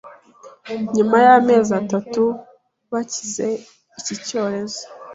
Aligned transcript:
nyuma 0.95 1.17
y’amezi 1.25 1.71
atatu 1.81 2.23
bakize 2.91 3.47
iki 3.99 4.15
cyorezo. 4.25 4.83